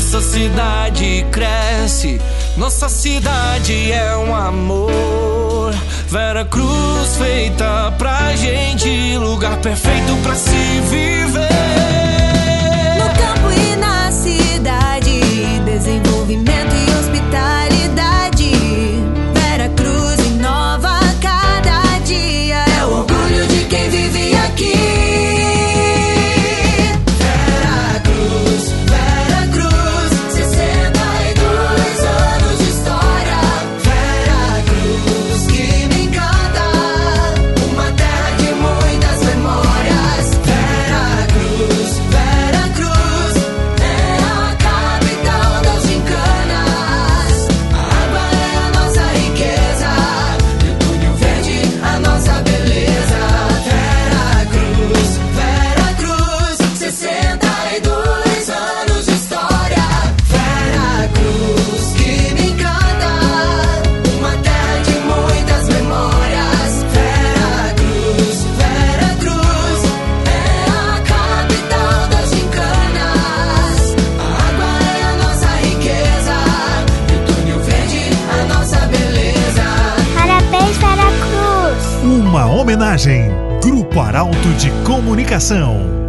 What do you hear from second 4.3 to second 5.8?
amor.